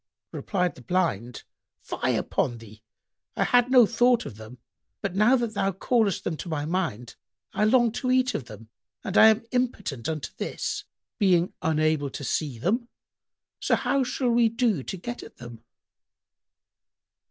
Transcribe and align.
Replied 0.31 0.73
the 0.73 0.81
Blind, 0.81 1.43
"Fie 1.83 2.15
upon 2.15 2.57
thee! 2.57 2.81
I 3.35 3.43
had 3.43 3.69
no 3.69 3.85
thought 3.85 4.25
of 4.25 4.35
them, 4.37 4.57
but 4.99 5.13
now 5.15 5.35
that 5.35 5.53
thou 5.53 5.71
callest 5.71 6.23
them 6.23 6.35
to 6.37 6.49
my 6.49 6.65
mind, 6.65 7.15
I 7.53 7.65
long 7.65 7.91
to 7.91 8.09
eat 8.09 8.33
of 8.33 8.45
them 8.45 8.69
and 9.03 9.15
I 9.15 9.27
am 9.27 9.45
impotent 9.51 10.09
unto 10.09 10.31
this, 10.37 10.85
being 11.19 11.53
unable 11.61 12.09
to 12.09 12.23
see 12.23 12.57
them; 12.57 12.89
so 13.59 13.75
how 13.75 14.03
shall 14.03 14.31
we 14.31 14.49
do 14.49 14.81
to 14.81 14.97
get 14.97 15.21
at 15.21 15.37
them?" 15.37 15.63